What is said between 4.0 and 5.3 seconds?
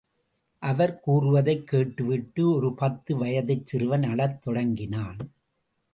அழத் தொடங்கினான்.